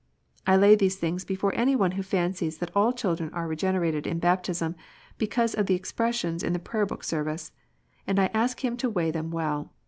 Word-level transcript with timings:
I 0.47 0.57
lay 0.57 0.73
these 0.73 0.95
things 0.95 1.23
before 1.25 1.53
any 1.55 1.75
one 1.75 1.91
who 1.91 2.01
fancies 2.01 2.57
that 2.57 2.71
all 2.75 2.91
children 2.91 3.29
are 3.33 3.47
regenerated 3.47 4.07
in 4.07 4.17
baptism, 4.17 4.73
because 5.19 5.53
of 5.53 5.67
the 5.67 5.75
expressions 5.75 6.41
in 6.41 6.53
the 6.53 6.57
Prayer 6.57 6.87
book 6.87 7.03
service, 7.03 7.51
and 8.07 8.17
I 8.19 8.31
ask 8.33 8.65
him 8.65 8.77
to 8.77 8.89
weigh 8.89 9.11
them 9.11 9.29
well. 9.29 9.71